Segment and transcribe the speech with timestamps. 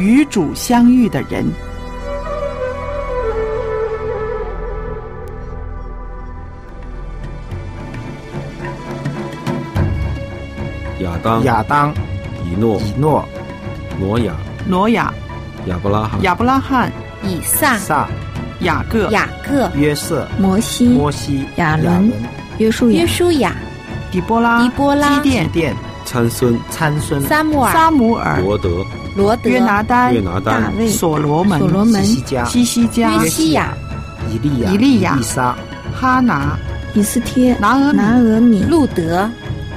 [0.00, 1.44] 与主相遇的人。
[11.00, 11.92] 亚当、亚当、
[12.46, 13.28] 以诺、以诺、
[13.98, 14.34] 挪亚、
[14.66, 15.12] 挪亚、
[15.66, 16.90] 亚伯拉罕、亚伯拉罕、
[17.22, 18.08] 以撒、撒、
[18.60, 22.10] 雅各、雅各、约瑟、摩西、摩西、亚伦、
[22.56, 23.54] 约书亚、约书亚、
[24.10, 28.82] 底波拉、狄波拉、基甸、殿、参孙、参孙、撒母耳、撒母耳、罗德、
[29.14, 33.74] 罗德、约拿丹、约拿丹、大卫、所罗门、所罗门、西加、西西加、约西亚、
[34.30, 35.56] 以利亚、以利亚以撒、
[35.94, 36.56] 哈拿、
[36.94, 39.28] 以斯帖、拿俄、拿俄米、路德、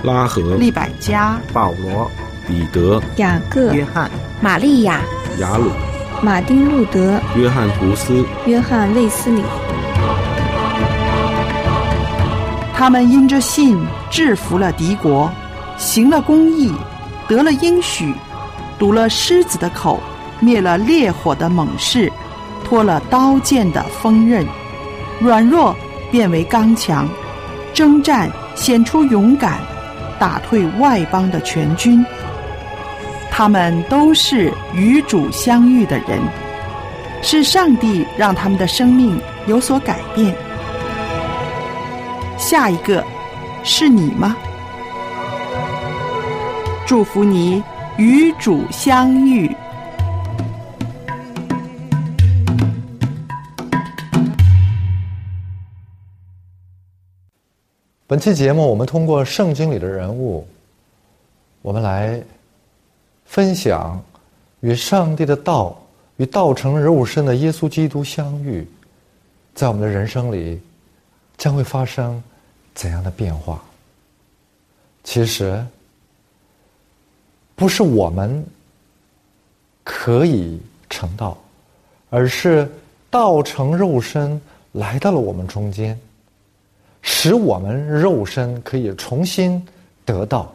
[0.03, 2.09] 拉合、利百加、保罗、
[2.47, 4.09] 彼得、雅各、约翰、
[4.41, 5.01] 玛利亚、
[5.39, 5.71] 雅鲁、
[6.21, 9.41] 马丁路德、约翰图斯、约翰卫斯理。
[12.75, 15.31] 他们因着信制服了敌国，
[15.77, 16.71] 行了公义，
[17.29, 18.13] 得了应许，
[18.77, 19.99] 堵了狮子的口，
[20.39, 22.11] 灭了烈火的猛士，
[22.63, 24.45] 脱了刀剑的锋刃，
[25.19, 25.75] 软弱
[26.11, 27.07] 变为刚强，
[27.73, 29.59] 征战显出勇敢，
[30.19, 32.05] 打退外邦的全军。
[33.31, 36.19] 他们都是与主相遇的人，
[37.21, 40.35] 是上帝让他们的生命有所改变。
[42.37, 43.03] 下一个
[43.63, 44.35] 是你吗？
[46.85, 47.63] 祝福你
[47.97, 49.55] 与主相遇。
[58.07, 60.47] 本期节目，我们通过圣经里的人物，
[61.61, 62.19] 我们来
[63.25, 64.03] 分享
[64.61, 65.79] 与上帝的道、
[66.17, 68.67] 与道成肉身的耶稣基督相遇，
[69.53, 70.59] 在我们的人生里
[71.37, 72.21] 将会发生
[72.73, 73.63] 怎样的变化？
[75.03, 75.63] 其实，
[77.55, 78.45] 不是我们
[79.83, 80.59] 可以
[80.89, 81.37] 成道，
[82.09, 82.69] 而是
[83.09, 84.39] 道成肉身
[84.71, 85.97] 来到了我们中间。
[87.05, 89.61] 使我们肉身可以重新
[90.05, 90.49] 得到，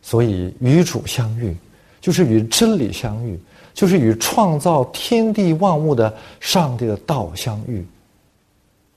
[0.00, 1.54] 所以与主相遇，
[2.00, 3.38] 就是与真理相遇，
[3.74, 7.86] 就是与创造天地万物的上帝的道相遇。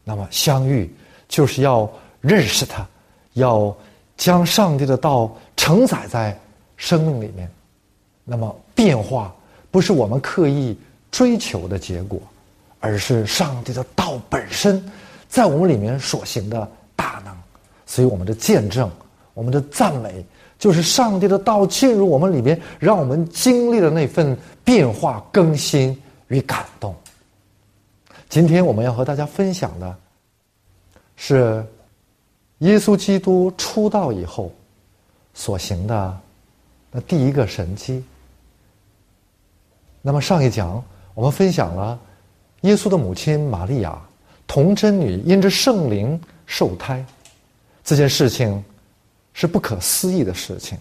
[0.05, 0.89] 那么相遇
[1.27, 1.89] 就是要
[2.21, 2.87] 认识他，
[3.33, 3.75] 要
[4.15, 6.39] 将上帝的道承载在
[6.81, 7.47] 生命里面。
[8.23, 9.33] 那么变化
[9.69, 10.75] 不是我们刻意
[11.11, 12.19] 追求的结果，
[12.79, 14.83] 而是上帝的道本身。
[15.29, 17.37] 在我们里面所行的大能，
[17.85, 18.89] 所以我们的见证、
[19.35, 20.25] 我们的赞美，
[20.57, 25.95] 就是上帝的道进入我们里面，让我们经历了那份变化、更新
[26.29, 26.95] 与感动。
[28.27, 29.95] 今天我们要和大家分享的，
[31.15, 31.63] 是
[32.59, 34.51] 耶稣基督出道以后
[35.33, 36.17] 所行的
[36.91, 38.03] 那第一个神迹。
[40.01, 41.99] 那么上一讲我们分享了
[42.61, 43.99] 耶稣的母亲玛利亚。
[44.47, 47.05] 童贞女因着圣灵受胎，
[47.85, 48.61] 这件事情
[49.33, 50.77] 是不可思议的事情。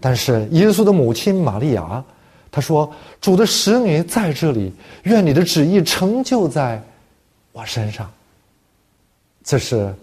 [0.00, 2.04] 但是耶稣的母亲玛利亚，
[2.50, 2.92] 她说
[3.22, 4.72] ：“主的使女在这里，
[5.04, 6.82] 愿你的旨意成就在
[7.52, 8.10] 我身上。”
[9.44, 9.94] 这是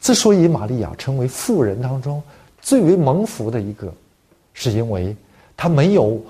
[0.00, 2.22] 之所以玛利亚成为妇人当中
[2.62, 3.92] 最为蒙福的一个，
[4.58, 5.16] 是因为
[5.56, 6.20] 他没有。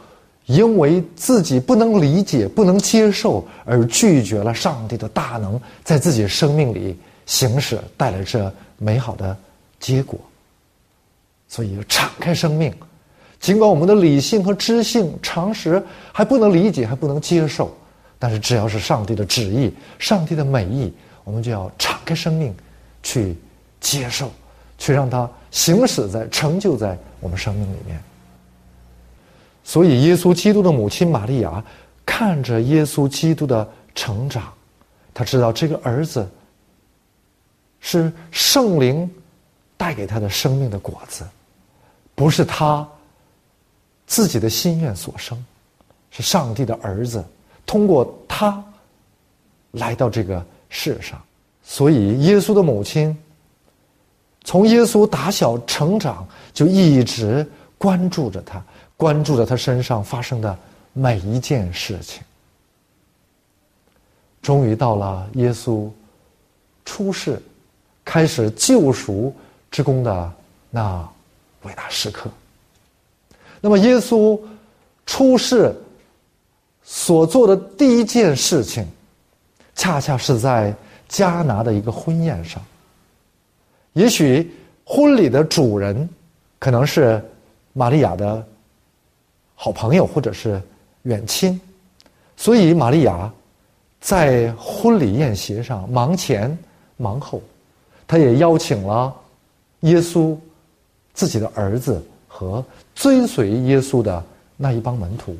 [0.46, 6.96] 因为自己不能理解、不能接受，而拒绝了上帝的大能在自己生命里
[7.26, 9.36] 行使，带来这美好的
[9.78, 10.18] 结果。
[11.48, 12.72] 所以，敞开生命，
[13.38, 15.84] 尽管我们的理性和知性、常识
[16.14, 17.70] 还不能理解、还不能接受，
[18.18, 20.90] 但是只要是上帝的旨意、上帝的美意，
[21.24, 22.54] 我们就要敞开生命，
[23.02, 23.36] 去
[23.82, 24.30] 接受，
[24.78, 28.02] 去让它行驶在、成就在我们生命里面。
[29.68, 31.62] 所以，耶稣基督的母亲玛利亚
[32.06, 34.50] 看着耶稣基督的成长，
[35.12, 36.26] 他知道这个儿子
[37.78, 39.08] 是圣灵
[39.76, 41.22] 带给他的生命的果子，
[42.14, 42.88] 不是他
[44.06, 45.44] 自己的心愿所生，
[46.10, 47.22] 是上帝的儿子
[47.66, 48.64] 通过他
[49.72, 51.20] 来到这个世上。
[51.62, 53.14] 所以，耶稣的母亲
[54.44, 57.46] 从耶稣打小成长就一直
[57.76, 58.64] 关注着他。
[58.98, 60.58] 关注着他身上发生的
[60.92, 62.20] 每一件事情，
[64.42, 65.88] 终于到了耶稣
[66.84, 67.40] 出世、
[68.04, 69.32] 开始救赎
[69.70, 70.32] 之功的
[70.68, 71.08] 那
[71.62, 72.28] 伟大时刻。
[73.60, 74.36] 那么，耶稣
[75.06, 75.72] 出世
[76.82, 78.84] 所做的第一件事情，
[79.76, 80.74] 恰恰是在
[81.08, 82.60] 迦拿的一个婚宴上。
[83.92, 84.52] 也许
[84.84, 86.08] 婚礼的主人
[86.58, 87.24] 可能是
[87.72, 88.44] 玛利亚的。
[89.60, 90.62] 好朋友或者是
[91.02, 91.60] 远亲，
[92.36, 93.28] 所以玛利亚
[94.00, 96.56] 在婚礼宴席上忙前
[96.96, 97.42] 忙后，
[98.06, 99.12] 她也邀请了
[99.80, 100.38] 耶稣
[101.12, 102.64] 自己的儿子和
[102.94, 104.24] 追随耶稣的
[104.56, 105.36] 那一帮门徒。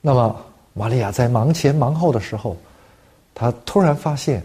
[0.00, 2.56] 那么，玛利亚在忙前忙后的时候，
[3.34, 4.44] 她突然发现，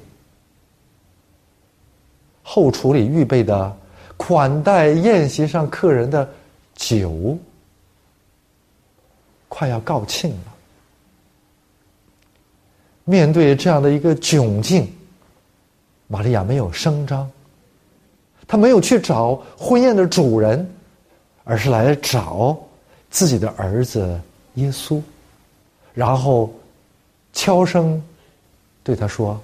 [2.41, 3.77] 后厨里预备的
[4.25, 6.27] 款待宴席上客人的
[6.75, 7.37] 酒
[9.49, 10.53] 快要告罄了。
[13.03, 14.89] 面对这样的一个窘境，
[16.07, 17.29] 玛利亚没有声张，
[18.47, 20.65] 她没有去找婚宴的主人，
[21.43, 22.57] 而是来找
[23.09, 24.17] 自己的儿子
[24.53, 25.01] 耶稣。
[25.93, 26.49] 然后，
[27.33, 28.01] 悄声
[28.85, 29.37] 对他说：“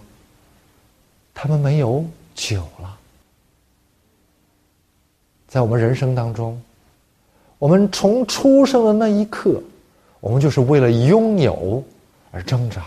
[1.36, 2.64] 他们没有酒。”
[5.50, 6.62] 在我们人生当中，
[7.58, 9.60] 我们从出生的那一刻，
[10.20, 11.84] 我们就是为了拥有
[12.32, 12.84] 而挣扎。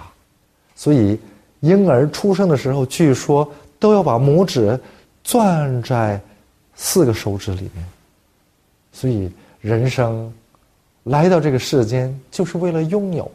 [0.76, 1.18] 所以，
[1.60, 3.46] 婴儿出生的时候，据说
[3.80, 4.78] 都要把拇指
[5.24, 6.20] 攥在
[6.76, 7.84] 四个手指里面。
[8.92, 9.28] 所以，
[9.60, 10.32] 人生
[11.02, 13.28] 来到这个世间，就是为了拥有。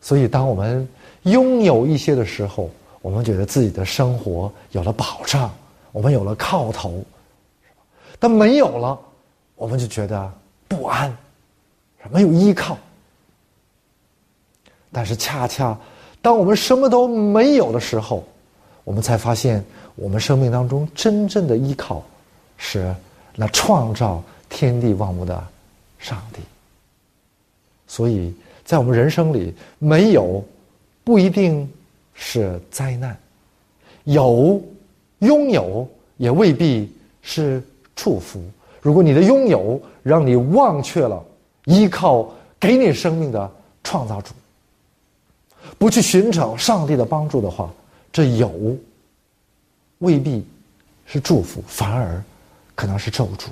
[0.00, 0.86] 所以，当我们
[1.22, 2.68] 拥有一些的时候，
[3.00, 5.50] 我们觉得自己的生活有了保障，
[5.92, 7.00] 我们有了靠头，
[8.24, 8.98] 但没有了，
[9.54, 10.32] 我们就觉得
[10.66, 11.14] 不安，
[12.10, 12.78] 没有依靠。
[14.90, 15.78] 但是，恰恰
[16.22, 18.24] 当我们什么都没有的时候，
[18.82, 19.62] 我们才发现，
[19.94, 22.02] 我们生命当中真正的依靠
[22.56, 22.94] 是
[23.36, 25.46] 那创造天地万物的
[25.98, 26.40] 上帝。
[27.86, 28.34] 所以。
[28.64, 30.42] 在我们人生里，没有
[31.04, 31.70] 不一定
[32.14, 33.14] 是灾难，
[34.04, 34.58] 有
[35.18, 35.86] 拥有
[36.16, 36.90] 也未必
[37.20, 37.62] 是
[37.94, 38.42] 祝福。
[38.80, 41.24] 如果你的拥有让你忘却了
[41.64, 42.30] 依靠
[42.60, 43.50] 给你生命的
[43.82, 44.32] 创造主，
[45.78, 47.70] 不去寻找上帝的帮助的话，
[48.12, 48.50] 这有
[49.98, 50.44] 未必
[51.06, 52.22] 是祝福，反而
[52.74, 53.46] 可能是咒诅。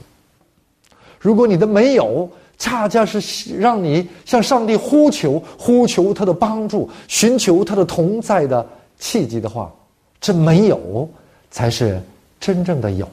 [1.19, 2.29] 如果你的没有，
[2.59, 8.65] 恰恰是让你向上帝呼求、呼求他的帮助、寻求他的同在的
[8.99, 9.73] 契机的话，
[10.21, 11.09] 这没有
[11.51, 12.01] 才是
[12.39, 13.09] 真正的有。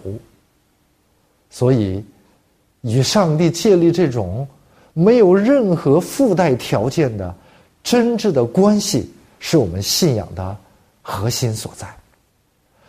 [1.50, 2.04] 所以，
[2.82, 4.48] 与上帝建立这种
[4.94, 7.34] 没有任何附带条件的
[7.84, 10.56] 真挚的关系，是我们信仰的
[11.02, 11.88] 核心所在。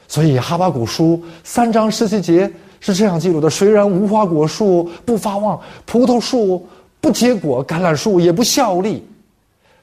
[0.08, 2.50] 所以，《哈巴古书》三章十七节。
[2.82, 6.66] 是这样记录的：虽然无花果树不发旺，葡萄树
[6.98, 9.06] 不结果，橄榄树也不效力，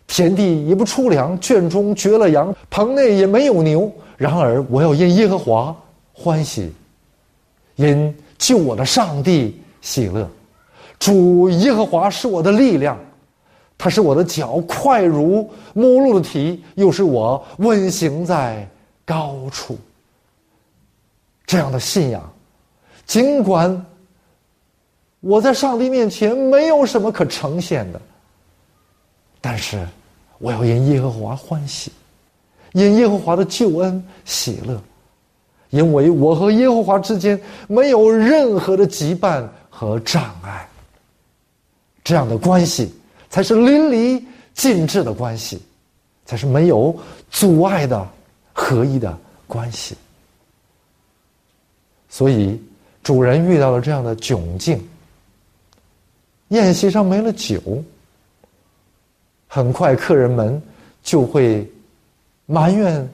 [0.07, 3.91] 田地也不出粮，圈中绝了羊，棚内也没有牛。
[4.17, 5.75] 然而我要因耶和华
[6.11, 6.73] 欢喜，
[7.75, 10.29] 因救我的上帝喜乐。
[10.99, 12.97] 主耶和华是我的力量，
[13.77, 18.67] 他是我的脚快如母鹿的蹄，又是我温行在
[19.05, 19.77] 高处。
[21.45, 22.33] 这样的信仰。
[23.05, 23.85] 尽管
[25.21, 28.01] 我在上帝面前没有什么可呈现的，
[29.39, 29.87] 但是
[30.39, 31.91] 我要因耶和华欢喜，
[32.73, 34.81] 因耶和华的救恩喜乐，
[35.69, 40.67] 因为我和耶和华之间没有任何的羁绊和障碍。
[42.03, 42.93] 这样的关系
[43.29, 45.61] 才是淋漓尽致的关系，
[46.25, 46.97] 才是没有
[47.29, 48.07] 阻碍的
[48.53, 49.95] 合一的关系。
[52.09, 52.61] 所以。
[53.03, 54.85] 主人遇到了这样的窘境，
[56.49, 57.81] 宴席上没了酒，
[59.47, 60.61] 很快客人们
[61.03, 61.65] 就会
[62.47, 63.09] 埋怨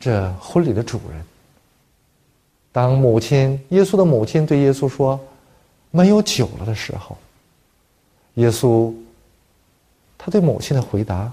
[0.00, 1.22] 这婚礼的主人。
[2.72, 5.20] 当母亲耶稣的母亲对耶稣说
[5.92, 7.16] “没有酒了”的时候，
[8.34, 8.92] 耶稣
[10.16, 11.30] 他对母亲的回答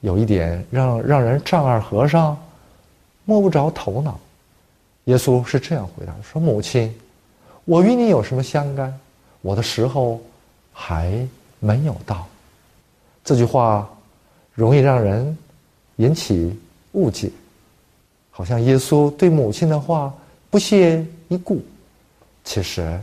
[0.00, 2.36] 有一点让让人丈二和尚
[3.24, 4.20] 摸不着头脑。
[5.04, 6.94] 耶稣是这样回答说：“母亲，
[7.64, 8.92] 我与你有什么相干？
[9.40, 10.20] 我的时候
[10.72, 11.26] 还
[11.60, 12.26] 没有到。”
[13.24, 13.88] 这句话
[14.52, 15.36] 容易让人
[15.96, 16.54] 引起
[16.92, 17.30] 误解，
[18.30, 20.12] 好像耶稣对母亲的话
[20.50, 21.62] 不屑一顾。
[22.44, 23.00] 其实，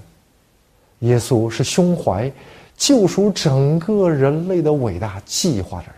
[1.00, 2.32] 耶稣是胸怀
[2.78, 5.96] 救赎整个人类的伟大计划的人，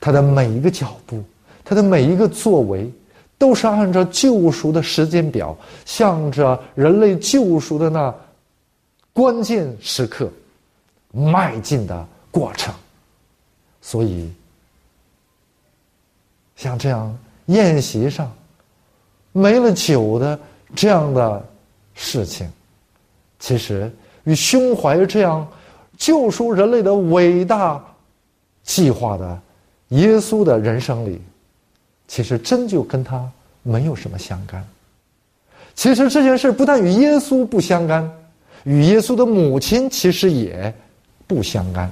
[0.00, 1.22] 他的每一个脚步，
[1.64, 2.90] 他的每一个作为。
[3.38, 8.14] 都是按照救赎的时间表，向着人类救赎的那
[9.12, 10.30] 关键时刻
[11.10, 12.72] 迈进的过程。
[13.80, 14.32] 所以，
[16.54, 18.32] 像这样宴席上
[19.32, 20.38] 没了酒的
[20.74, 21.44] 这样的
[21.94, 22.48] 事情，
[23.38, 23.90] 其实
[24.24, 25.46] 与胸怀这样
[25.96, 27.82] 救赎人类的伟大
[28.62, 29.40] 计划的
[29.88, 31.20] 耶稣的人生里，
[32.06, 33.30] 其实真就跟他
[33.62, 34.64] 没有什么相干。
[35.74, 38.10] 其实这件事不但与耶稣不相干，
[38.64, 40.72] 与耶稣的母亲其实也
[41.26, 41.90] 不相干。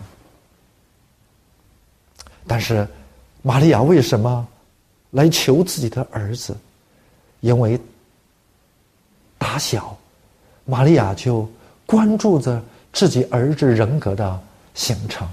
[2.46, 2.86] 但是，
[3.42, 4.46] 玛利亚为什么
[5.12, 6.56] 来求自己的儿子？
[7.40, 7.78] 因为
[9.36, 9.96] 打小，
[10.64, 11.48] 玛利亚就
[11.86, 14.40] 关注着自己儿子人格的
[14.74, 15.28] 形成。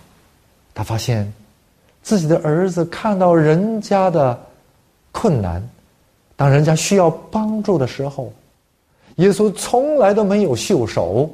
[0.74, 1.32] 他发现
[2.02, 4.40] 自己的儿子看到人家的
[5.12, 5.62] 困难，
[6.36, 8.34] 当人家需要帮助的时候，
[9.18, 11.30] 耶稣从来都没有袖手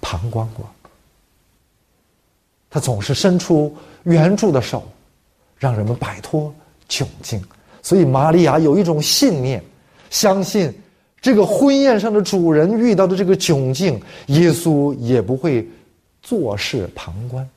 [0.00, 0.64] 旁观过。
[2.70, 4.82] 他总是伸出援助的手。
[5.60, 6.54] 让人们摆脱
[6.88, 7.42] 窘境，
[7.82, 9.60] 所以玛利亚有一种信念，
[10.10, 10.72] 相信
[11.20, 15.66] 这个婚宴上的主人遇到的这个窘境，耶稣也不会
[16.22, 17.48] 坐视旁观。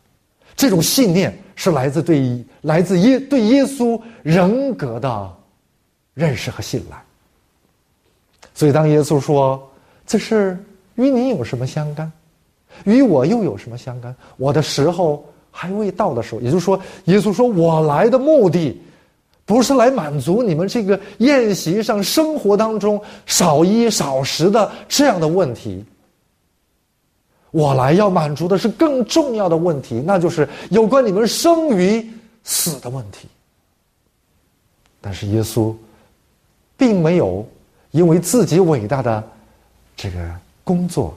[0.55, 5.33] 这种信念是来自对来自耶对耶稣人格的
[6.13, 7.01] 认识和信赖。
[8.53, 9.61] 所以，当耶稣说
[10.05, 10.57] ：“这事
[10.95, 12.11] 与你有什么相干？
[12.85, 15.25] 与我又有什么相干？”我的时候。
[15.53, 18.81] 还未到的时候，也就是说，耶稣说：“我来的目的，
[19.51, 25.83] 不是来满足你们这个宴席上生活当中少衣少食的这样的问题。
[27.51, 32.09] 我来要满足的是更重要的问题，那就是有关你们生与
[32.45, 33.27] 死的问题。”
[35.01, 35.75] 但是耶稣，
[36.77, 37.45] 并没有
[37.91, 39.21] 因为自己伟大的
[39.97, 41.13] 这个工作，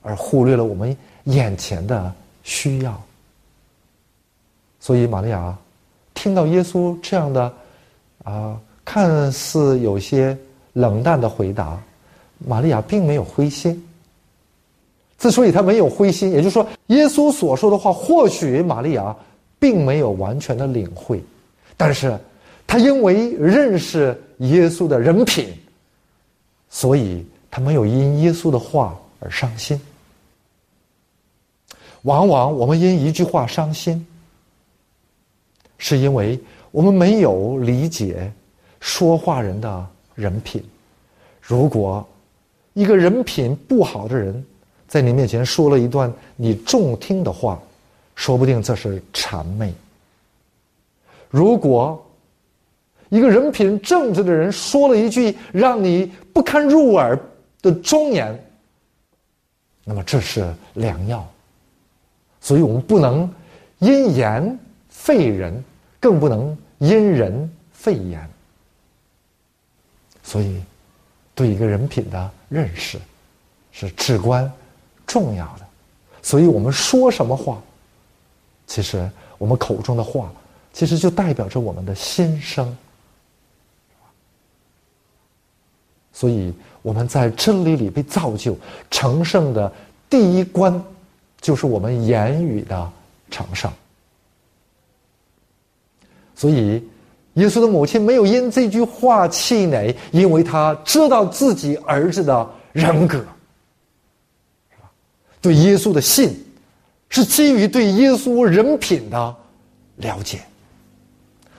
[0.00, 2.14] 而忽略了我们眼前的
[2.44, 3.02] 需要。
[4.78, 5.58] 所以，玛利亚
[6.14, 7.52] 听到耶稣这样的
[8.24, 10.36] 啊，看似有些
[10.72, 11.80] 冷淡的回答，
[12.38, 13.80] 玛利亚并没有灰心。
[15.18, 19.14] 之所以他没有灰心，也就是说，耶稣所说的话，或许玛利亚
[19.58, 21.22] 并没有完全的领会，
[21.76, 22.18] 但是
[22.66, 25.48] 他因为认识耶稣的人品，
[26.68, 29.80] 所以他没有因耶稣的话而伤心。
[32.02, 34.04] 往往我们因一句话伤心。
[35.76, 36.38] 是因为
[36.74, 38.32] 我们没有理解
[38.80, 40.60] 说话人的人品。
[41.40, 42.04] 如果
[42.72, 44.44] 一个人品不好的人
[44.88, 47.62] 在你面前说了一段你中听的话，
[48.16, 49.70] 说不定这是谄媚；
[51.30, 52.04] 如果
[53.08, 57.16] 一个人品正直的人说了一句让你不堪入耳
[57.62, 58.36] 的忠言，
[59.84, 61.24] 那么这是良药。
[62.40, 63.32] 所以我们不能
[63.78, 64.58] 因言。
[64.88, 65.62] 废人，
[66.00, 68.28] 更不能因人废言。
[70.22, 70.62] 所以，
[71.34, 72.98] 对一个人品的认识
[73.72, 74.50] 是至关
[75.06, 75.66] 重要的。
[76.22, 77.62] 所以我们说什么话，
[78.66, 80.32] 其实我们口中的话，
[80.72, 82.74] 其实就代表着我们的心声。
[86.12, 88.56] 所以我们在真理里被造就
[88.90, 89.70] 成圣的
[90.08, 90.82] 第一关，
[91.40, 92.92] 就是我们言语的
[93.30, 93.70] 成圣。
[96.44, 96.82] 所以，
[97.40, 103.24] 耶稣的母亲没有因这句话气馁，因为他知道自己儿子的人格，
[105.40, 106.38] 对耶稣的信，
[107.08, 109.36] 是基于对耶稣人品的
[109.96, 110.42] 了解。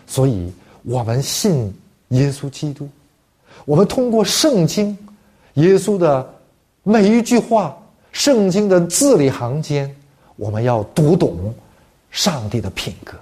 [0.06, 1.74] 所以我们信
[2.10, 2.88] 耶稣基督，
[3.66, 4.96] 我们通过圣经，
[5.56, 6.32] 耶稣的
[6.84, 7.76] 每一句话，
[8.12, 9.92] 圣经的字里行间，
[10.36, 11.52] 我们要读懂
[12.12, 13.18] 上帝的品格，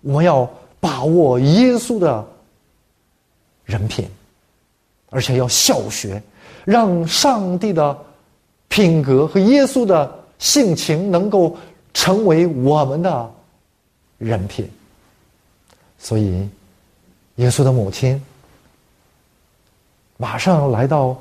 [0.00, 0.50] 我们要。
[0.80, 2.26] 把握耶稣的
[3.64, 4.08] 人品，
[5.10, 6.22] 而且要效学，
[6.64, 7.96] 让上帝的
[8.68, 11.56] 品格和耶稣的性情能够
[11.94, 13.34] 成为我们的
[14.18, 14.70] 人品。
[15.98, 16.48] 所以，
[17.36, 18.22] 耶稣的母亲
[20.16, 21.16] 马上来到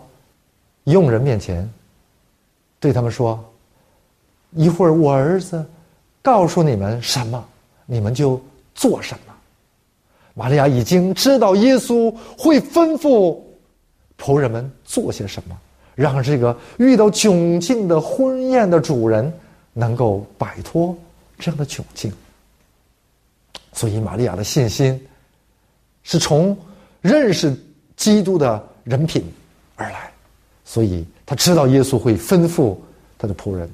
[0.84, 1.68] 佣人面前，
[2.80, 3.44] 对他们说
[4.52, 5.66] ：“一会儿我儿子
[6.22, 7.44] 告诉你们什么，
[7.86, 8.40] 你们就
[8.76, 9.34] 做什么。”
[10.38, 13.40] 玛利亚已经知道耶稣会吩咐
[14.20, 15.58] 仆人们做些什么，
[15.96, 19.32] 让这个遇到窘境的婚宴的主人
[19.72, 20.94] 能够摆脱
[21.40, 22.12] 这样的窘境。
[23.72, 25.02] 所以，玛利亚的信心
[26.04, 26.58] 是从
[27.00, 27.58] 认识
[27.96, 29.24] 基督的人品
[29.78, 30.12] 而来，
[30.66, 32.76] 所以他知道耶稣会吩咐
[33.18, 33.70] 他的仆人。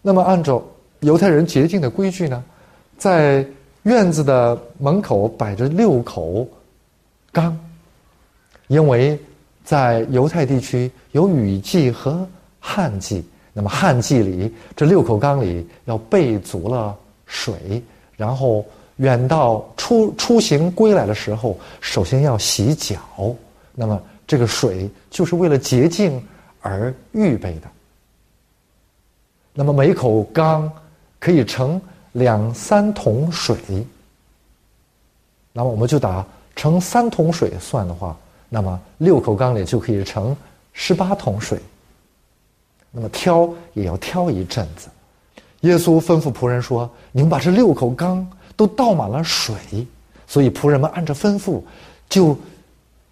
[0.00, 0.64] 那么，按照
[1.00, 2.42] 犹太人洁净的规矩呢，
[2.96, 3.46] 在。
[3.86, 6.44] 院子的门口摆着六口
[7.30, 7.56] 缸，
[8.66, 9.16] 因为
[9.64, 12.26] 在犹太地区有雨季和
[12.58, 17.80] 旱季，那么旱季里，这六口缸里要备足了水，
[18.16, 18.66] 然后
[18.96, 22.98] 远到出出行归来的时候，首先要洗脚。
[23.72, 26.20] 那么这个水就是为了洁净
[26.60, 27.68] 而预备的。
[29.54, 30.68] 那么每口缸
[31.20, 31.80] 可以盛
[32.16, 33.56] 两三桶水。
[35.52, 38.16] 那么我们就打盛三桶水算的话，
[38.48, 40.36] 那么六口缸里就可以盛
[40.72, 41.60] 十八桶水。
[42.90, 44.88] 那么挑也要挑一阵子。
[45.60, 49.54] 耶稣吩咐仆人说：“你们把这六口缸都倒满了水。”
[50.26, 51.62] 所以仆人们按照吩咐，
[52.08, 52.36] 就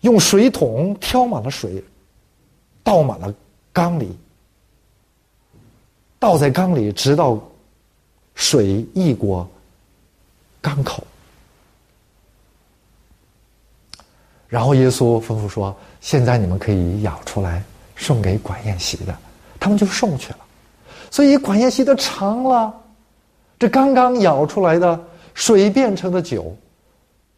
[0.00, 1.82] 用水桶挑满了水，
[2.82, 3.32] 倒满了
[3.72, 4.16] 缸里，
[6.18, 7.38] 倒在缸里，直到
[8.34, 9.48] 水溢过
[10.60, 11.02] 缸口。
[14.48, 17.62] 然后耶稣吩咐说：“现在你们可以舀出来，
[17.96, 19.16] 送给管宴席的。”
[19.58, 20.38] 他们就送去了，
[21.10, 22.70] 所以管宴席的尝了
[23.58, 26.54] 这刚刚舀出来的水变成的酒，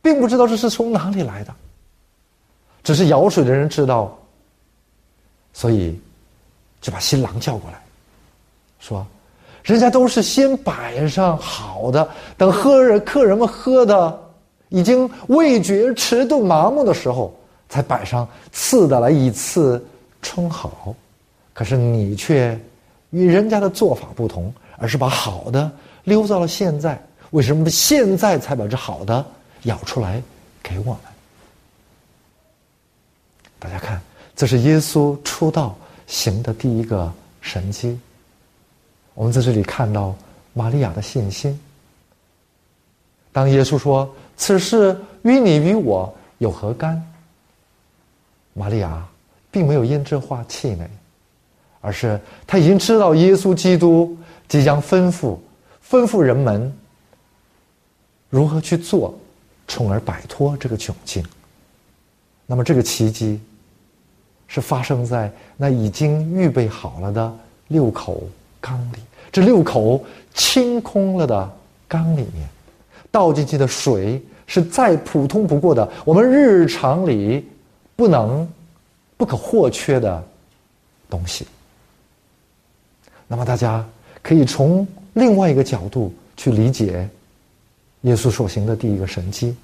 [0.02, 1.54] 并不知道这是从哪里来的，
[2.82, 4.18] 只是舀水的人知道，
[5.52, 5.96] 所以
[6.80, 7.80] 就把新郎叫过来，
[8.80, 9.06] 说
[9.66, 12.08] ：“人家都是先摆上好的，
[12.38, 14.16] 等喝人客人们喝的
[14.68, 17.34] 已经味觉迟钝麻木的时候，
[17.68, 19.84] 才摆上次的来以次
[20.22, 20.94] 充好。”
[21.52, 22.56] 可是你却
[23.10, 25.68] 与人家的做法不同，而是把好的
[26.04, 27.04] 留到了现在。
[27.30, 29.26] 为什么现在才把这好的
[29.64, 30.22] 舀出来
[30.62, 30.98] 给我们？
[33.58, 34.00] 大家看，
[34.36, 35.74] 这是耶稣出道
[36.06, 37.98] 行的第一个神迹。
[39.16, 40.14] 我们在这里看到
[40.52, 41.58] 玛利亚的信心。
[43.32, 47.02] 当耶稣说：“此事与你与我有何干？”
[48.54, 49.04] 玛利亚
[49.50, 50.88] 并没有因这话气馁。
[51.82, 54.16] 而是他已经知道耶稣基督
[54.48, 55.38] 即将吩咐
[55.88, 56.76] 吩咐人们
[58.28, 59.16] 如何去做，
[59.68, 61.24] 从而摆脱这个窘境。
[62.44, 63.40] 那么这个奇迹
[64.48, 67.32] 是发生在那已经预备好了的
[67.68, 68.20] 六口
[68.66, 68.98] 缸里。
[69.30, 70.02] 这六口
[70.34, 72.48] 清空了的缸里面，
[73.10, 77.46] 倒进去的水是再普通不过的，我们日常里
[77.94, 78.48] 不能
[79.16, 80.24] 不可或缺的
[81.08, 81.46] 东西。
[83.28, 83.86] 那么大家
[84.22, 87.08] 可以从另外一个角度去理解
[88.02, 89.54] 耶稣所行的第一个神迹。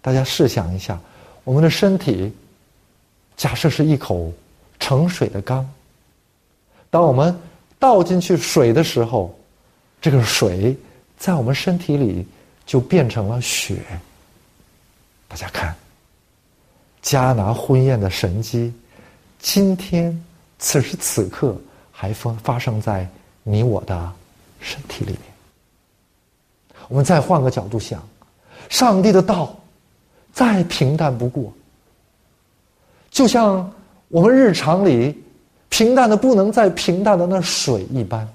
[0.00, 0.98] 大家试想一下，
[1.42, 2.32] 我们的身体
[3.36, 4.32] 假设是一口
[4.78, 5.68] 盛水的缸，
[6.90, 7.36] 当我们
[7.78, 9.38] 倒进去水的时候，
[10.00, 10.76] 这个水
[11.18, 12.26] 在我们身体里
[12.64, 13.78] 就变成了血。
[15.28, 15.74] 大家看，
[17.02, 18.72] 迦拿婚宴的神迹，
[19.38, 20.24] 今天
[20.58, 21.56] 此时此刻。
[21.98, 23.08] 还发发生在
[23.42, 24.12] 你我的
[24.60, 25.20] 身体里面。
[26.88, 28.06] 我们再换个角度想，
[28.68, 29.58] 上帝的道
[30.30, 31.50] 再平淡不过，
[33.10, 33.72] 就像
[34.08, 35.18] 我们日常里
[35.68, 38.26] 平淡的不能再平淡的那水一般，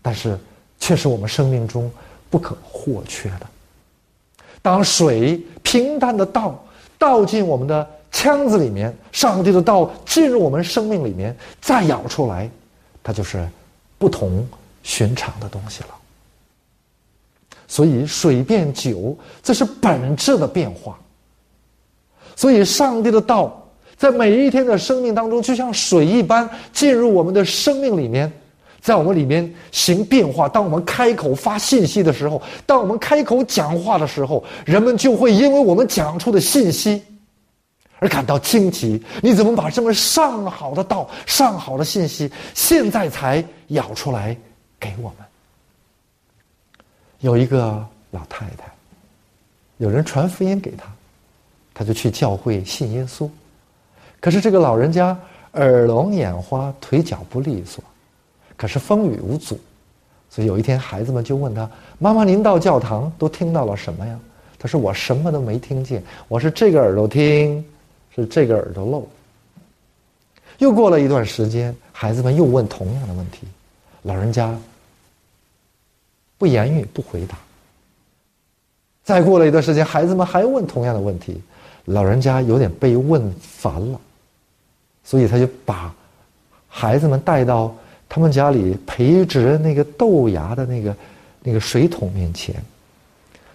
[0.00, 0.38] 但是
[0.78, 1.90] 却是我们生命中
[2.28, 3.46] 不可或缺的。
[4.60, 6.64] 当水平淡的倒
[6.98, 12.50] 倒进我们的腔子里面，上帝的道进入我们生命里面，再舀出来。
[13.02, 13.48] 它就是
[13.98, 14.46] 不同
[14.82, 15.88] 寻常的东西了，
[17.66, 20.98] 所以水变酒，这是本质的变化。
[22.36, 23.61] 所以上帝的道
[24.02, 28.32] 在每一天的生命当中，就像水一般进入我们的生命里面，
[28.80, 30.48] 在我们里面行变化。
[30.48, 37.00] 当我们开口发信息的时候，当我们开口讲话的时候，人们就会因为我们讲出的信息。
[38.00, 44.36] 而感到惊奇，你怎么把这么上好的道、上好的信息，现在才舀出来
[44.80, 45.18] 给我们？
[47.20, 48.64] 有一个老太太，
[49.76, 50.86] 有人传福音给她，
[51.72, 53.30] 她就去教会信耶稣。
[54.22, 55.18] 可是这个老人家
[55.54, 57.82] 耳聋眼花，腿脚不利索，
[58.56, 59.58] 可是风雨无阻。
[60.30, 64.16] 所以有一天，孩子们就问他：“妈妈，您到教堂都听到了什么呀？”
[64.60, 67.62] 他说：“我什么都没听见，我是这个耳朵听。”
[68.14, 69.08] 是这个耳朵漏。
[70.58, 73.48] 又过了一段时间，孩子们又问同样的问题，
[74.02, 74.54] 老人家
[76.38, 77.36] 不言语，不回答。
[79.02, 81.40] 再过了一段时间，孩子们还问同样的问题，
[81.86, 84.00] 老人家有点被问烦了，
[85.04, 85.94] 所以他就把
[86.68, 87.74] 孩子们带到
[88.08, 90.96] 他们家里培植那个豆芽的那个
[91.42, 92.54] 那个水桶面前。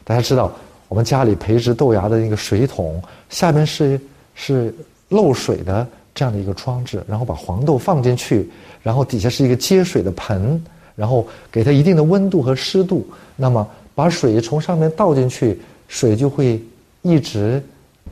[0.04, 0.52] 大家知道，
[0.88, 4.00] 我们家里培植豆芽的那个水桶下面是。
[4.40, 4.72] 是
[5.10, 8.48] 漏水的这样的一个装置，然后把黄豆放进去，
[8.84, 10.64] 然后底下是一个接水的盆，
[10.96, 13.04] 然后给它一定的温度和湿度，
[13.36, 16.62] 那么把水从上面倒进去，水就会
[17.02, 17.60] 一直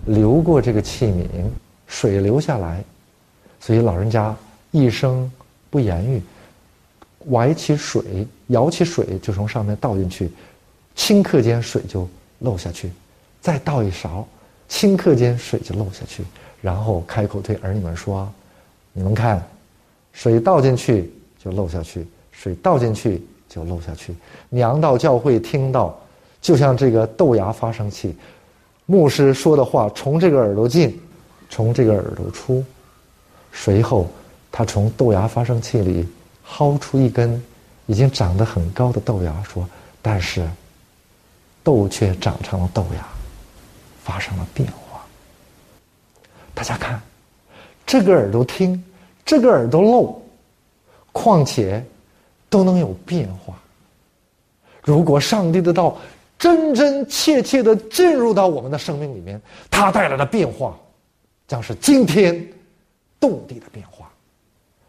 [0.06, 1.28] 流过这个器皿，
[1.86, 2.84] 水流下来，
[3.66, 4.36] 所以老人家
[4.70, 5.32] 一声
[5.72, 6.22] 不言语，
[7.30, 10.30] 崴起水，舀起水就从上面倒进去，
[10.96, 12.92] 顷刻间水就漏下去，
[13.42, 14.24] 再倒一勺，
[14.70, 16.24] 顷刻间水就漏下去。
[16.62, 18.32] 然后开口对儿女们说
[18.94, 19.44] ：“你们看，
[20.14, 21.12] 水倒进去
[21.44, 24.14] 就漏下去，水倒进去就漏下去。
[24.50, 26.00] 娘到教会听到，
[26.40, 28.16] 就像这个豆芽发生器，
[28.86, 31.02] 牧师说的话从这个耳朵进，
[31.50, 32.64] 从这个耳朵出。
[33.58, 34.08] 随后，
[34.52, 36.06] 他从豆芽发生器里
[36.46, 37.42] 薅出一根
[37.86, 39.68] 已经长得很高的豆芽，说：
[40.02, 40.46] 但是
[41.64, 43.08] 豆却长成了豆芽，
[44.04, 45.04] 发生了变化。”
[46.54, 47.02] 大家看，
[47.88, 48.84] 这个耳朵听，
[49.26, 50.22] 这个耳朵漏，
[51.14, 51.84] 况且
[52.50, 53.56] 都能有变化。
[54.84, 55.98] 如果上帝的道
[56.38, 59.42] 真真切切的进入到我们的生命里面，
[59.72, 60.78] 它带来的变化，
[61.48, 62.48] 将是今天
[63.20, 64.12] 动地的变化，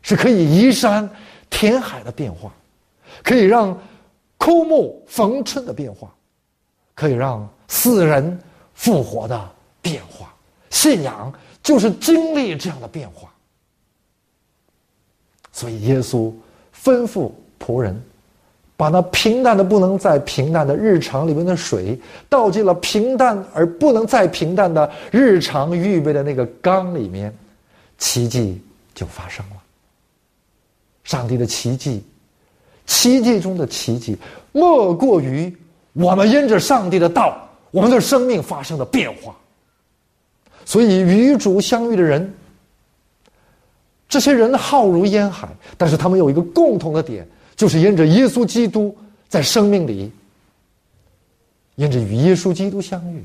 [0.03, 1.09] 是可以移山
[1.49, 2.53] 填海的变化，
[3.23, 3.79] 可以让
[4.39, 6.13] 枯木逢春的变化，
[6.95, 8.39] 可以让死人
[8.75, 10.33] 复活的变化。
[10.71, 11.33] 信仰。
[11.63, 13.29] 就是经历这样的变化，
[15.51, 16.33] 所以耶稣
[16.73, 18.01] 吩咐仆人，
[18.77, 27.37] 把那平淡的不能再平淡的日常里面的水倒进了平淡而不能再平淡的日常预备的那个缸里面，
[27.99, 28.61] 奇迹
[28.95, 29.57] 就发生了。
[31.05, 32.03] 上帝的奇迹，
[32.85, 34.17] 奇迹中的奇迹，
[34.53, 35.57] 莫过于
[35.93, 39.37] 我们因着上帝的道，我们的生命发生了变化。
[40.65, 42.35] 所以与主相遇的人，
[44.09, 48.97] 这些人浩如烟海，但是他们有一个共同的点，就是因着耶稣基督
[49.29, 50.11] 在生命里，
[51.77, 53.25] 因着与耶稣基督相遇，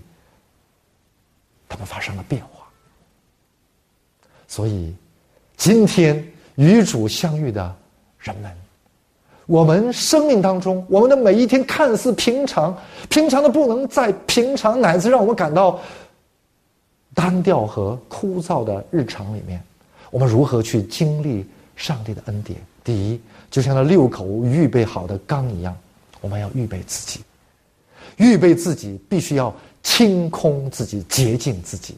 [1.68, 2.61] 他们发生了变化。
[4.52, 4.94] 所以，
[5.56, 6.22] 今天
[6.56, 7.74] 与主相遇的
[8.20, 8.52] 人们，
[9.46, 15.80] 我们生命当中，我们的每一天看似平常，平常的不能再平常，乃至让我们感到。
[17.14, 19.62] 单调和枯燥的日常里面，
[20.10, 21.46] 我们如何去经历
[21.78, 22.60] 上帝的恩典？
[22.84, 25.74] 第一，就像那六口预备好的缸一样，
[26.20, 27.22] 我们要预备自己，
[28.18, 31.96] 预备自己，必须要清空自己，洁净自己。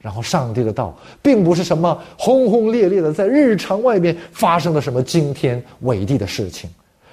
[0.00, 6.70] 然后，上帝的道并不是什么轰轰烈烈的在日常外面发生了什么惊天伟地的事情，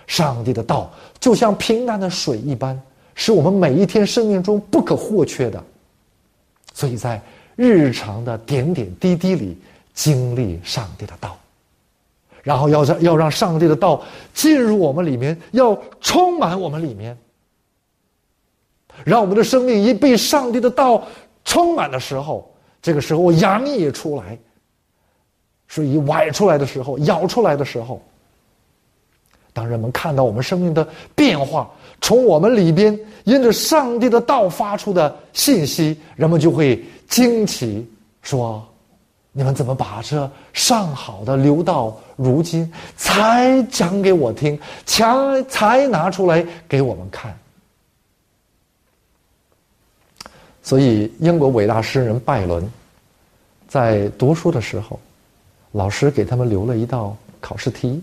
[0.08, 2.82] 上帝的道就像平淡的水一般，
[3.14, 5.62] 是我们每一天生命中不可或缺的。
[6.74, 7.22] 所以在
[7.58, 9.58] 日常的点点滴滴里
[9.94, 11.38] 经历上帝的道，
[12.42, 14.02] 然后要让要让上帝的道
[14.34, 17.18] 进入我们里面，要充满我们里面，
[19.04, 21.06] 让我们的生命一被上帝的道
[21.44, 22.50] 充满的时候，
[22.88, 24.40] 这个时候洋溢出来，
[25.68, 28.02] 所以崴出来的时候，咬出来的时候。
[29.52, 31.70] 当人们看到我们生命的变化，
[32.00, 37.86] 从我们里边因着上帝的道发出的信息，人们就会惊奇
[38.22, 38.66] 说
[39.34, 47.38] ：“你们怎么把这上好的留到如今才讲给我听，才才拿出来给我们看？”
[50.64, 52.70] 所以，英国伟大诗人拜伦
[53.68, 55.00] 在读书的时候，
[55.72, 58.02] 老师给他们留了一道考试题。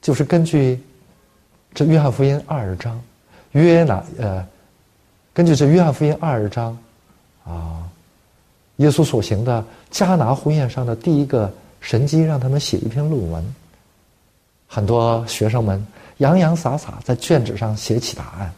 [0.00, 0.80] 就是根据
[1.74, 3.00] 这约翰福音二章，
[3.52, 4.46] 约拿呃，
[5.34, 6.78] 根据这约翰福音二章
[7.44, 7.88] 啊，
[8.76, 13.44] 耶稣所行的迦拿婚宴上的第一个神迹，让他们写一篇论文。
[14.68, 15.84] 很多学生们
[16.18, 18.52] 洋洋洒洒在卷纸上写起答案，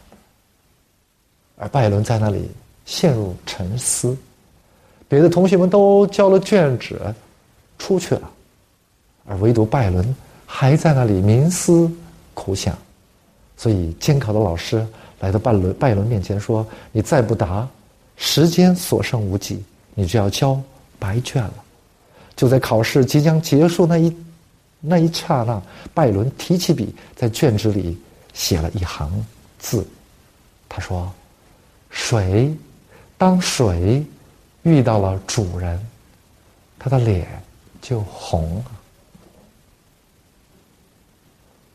[1.57, 2.51] 而拜伦在那里
[2.85, 4.15] 陷入沉思。
[5.11, 6.97] 别的同学们都交了卷纸
[7.77, 8.31] 出去了，
[9.25, 10.15] 而唯独拜伦。
[10.45, 11.91] 还在那里冥思
[12.33, 12.77] 苦想，
[13.57, 14.87] 所以监考的老师
[15.19, 17.67] 来到拜伦拜伦面前说：“你再不答，
[18.15, 19.61] 时间所剩无几，
[19.95, 20.57] 你就要交
[20.97, 21.53] 白卷了。”
[22.37, 24.15] 就在考试即将结束那一
[24.79, 25.61] 那一刹那，
[25.93, 27.97] 拜伦提起笔，在卷纸里
[28.33, 29.11] 写了一行
[29.59, 29.85] 字，
[30.69, 31.11] 他说
[31.91, 32.53] ：“水，
[33.17, 34.05] 当水
[34.63, 35.79] 遇到了主人，
[36.77, 37.27] 他的脸
[37.81, 38.65] 就红了。”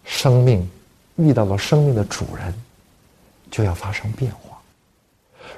[0.04, 0.68] 生命
[1.16, 2.54] 遇到了生命的主人，
[3.50, 4.56] 就要发生变化。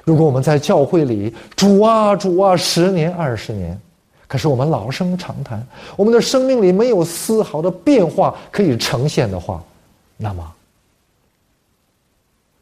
[0.03, 3.79] 如果我们在教会里主啊主啊十年二十年，
[4.27, 5.65] 可是我们老生常谈，
[5.95, 9.63] 我们的生命里没有丝毫的变化可以呈现的话，
[10.17, 10.53] 那么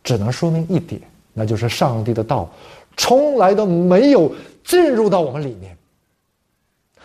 [0.03, 1.01] 只能说明一点，
[1.33, 2.49] 那就是上帝的道
[2.97, 4.29] 从来都没有
[4.63, 5.77] 进入到我们里面。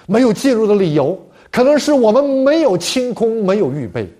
[0.07, 1.16] 没有进入的理由，
[1.48, 4.12] 可能是我们没有清空，没有预备，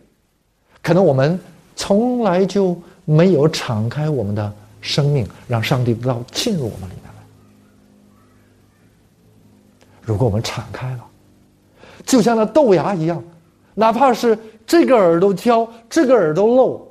[0.81, 1.39] 可能我们
[1.75, 7.23] 从来就没有敞开我们的生命，让上帝的道进入我们里面来。
[10.03, 11.05] 如果我们敞开了，
[12.07, 13.21] 就像那豆芽一样，
[13.75, 16.87] 哪怕是这个耳朵挑，这个耳朵漏，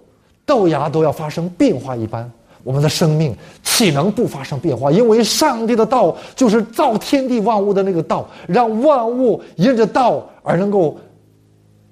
[0.45, 2.29] 豆芽都要发生变化一般。
[2.63, 4.91] 我们的生命岂能不发生变化？
[4.91, 10.97] 因为上帝的道就是造天地万物的那个道，让万物因着道而能够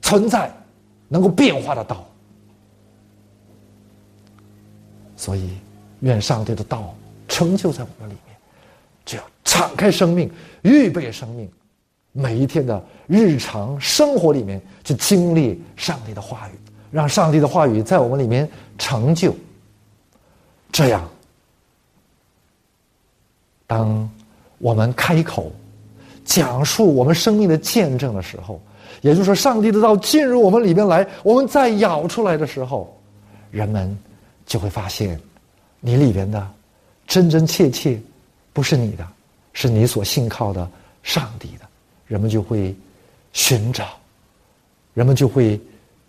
[0.01, 0.51] 存在、
[1.07, 2.05] 能够变化的道。
[5.15, 5.49] 所以，
[5.99, 6.95] 愿上帝的道
[7.27, 8.35] 成就在我们里面。
[9.05, 11.49] 只要敞开生命，预备生命，
[12.11, 16.51] 每一天的日常生活里面去经历上帝的话语，
[16.91, 19.33] 让上帝的话语在我们里面成就。
[20.79, 21.05] 这样，
[23.67, 24.09] 当
[24.59, 25.51] 我们开口
[26.23, 28.61] 讲述我们生命的见证的时候，
[29.01, 32.97] 也就是说，上帝的道进入我们里边来，我们再咬出来的时候，
[33.51, 33.93] 人们
[34.45, 35.19] 就会发现，
[35.81, 36.49] 你里边的
[37.05, 38.01] 真真切切。
[38.53, 39.05] 不是你的，
[39.51, 40.65] 是你所信靠的
[41.03, 41.67] 上帝的，
[42.07, 42.73] 人们就会
[43.33, 43.99] 寻找，
[44.93, 45.59] 人们就会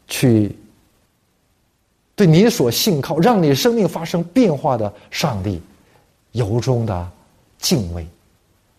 [0.07, 0.57] 去
[2.21, 5.59] 对你所信靠、让你生命发生变化的上帝
[6.33, 7.11] 由衷的
[7.59, 8.07] 敬畏，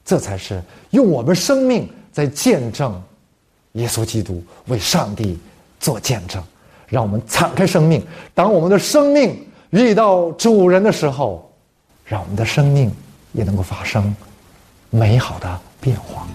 [0.06, 3.02] 这才是用我们生命在见证
[3.72, 5.40] 耶稣基督为上帝
[5.80, 6.40] 做见证。
[6.86, 11.52] 让我们敞开生命，当我们的生命遇到主人的时候，
[12.06, 12.92] 让我们的生命。
[13.34, 14.14] 也能够发生
[14.90, 16.28] 美好的变化。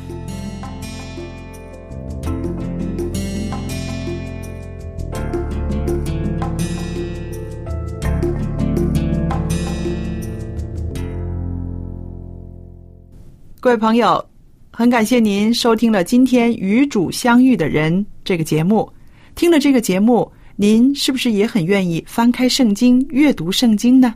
[13.67, 14.25] 各位朋友，
[14.71, 17.93] 很感谢您收听了今天《与主相遇的人》
[18.25, 18.89] 这个节目。
[19.35, 24.15] 听了这个节目，您是不是也很愿意翻开圣经阅读圣经呢？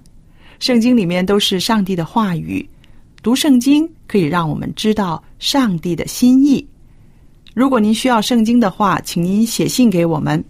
[0.61, 2.65] 圣经里面都是上帝的话语，
[3.25, 6.65] 读圣经可以让我们知道上帝的心意。
[7.53, 10.45] 如果您需要圣经的话，请您写信给我们。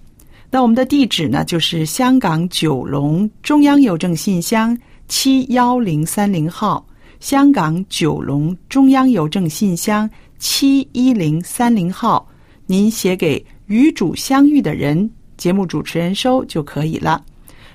[0.50, 4.76] 那我们的地址呢，就是香港九龙中央邮政信箱
[5.08, 6.86] 七幺零三零号，
[7.20, 12.26] 香港九龙中央邮政信箱七一零三零号。
[12.66, 17.22] 您写给与主相遇的人，节目主持人收就可以了。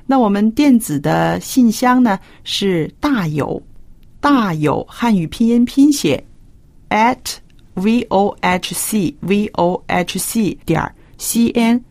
[0.06, 3.62] 那我们电子的信箱呢是大有
[4.20, 6.24] 大有汉语拼音拼写
[6.90, 7.18] at
[7.74, 10.82] v o h c v o h c 点
[11.18, 11.84] c n，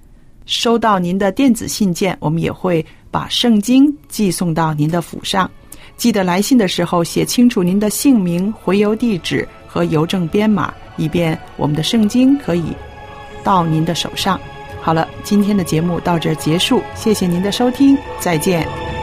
[0.46, 5.48] 收到您的电子信件，我们也会把圣经寄送到您的府上。
[5.96, 12.72] 记得来信的时候写清楚您的姓名、回邮地址和邮政编码，以便我们的圣经可以
[13.42, 14.38] 到您的手上。
[14.80, 18.93] 好了，今天的节目到这儿结束，谢谢您的收听，再见。